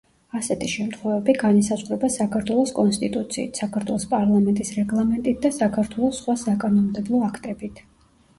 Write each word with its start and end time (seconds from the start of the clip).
ასეთი 0.37 0.67
შემთხვევები 0.75 1.33
განისაზღვრება 1.43 2.09
საქართველოს 2.13 2.73
კონსტიტუციით, 2.79 3.59
საქართველოს 3.63 4.07
პარლამენტის 4.15 4.73
რეგლამენტით 4.79 5.45
და 5.45 5.53
საქართველოს 5.59 6.19
სხვა 6.23 6.37
საკანონმდებლო 6.47 7.23
აქტებით. 7.31 7.87